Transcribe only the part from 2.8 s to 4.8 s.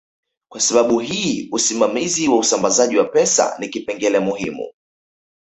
wa pesa ni kipengele muhimu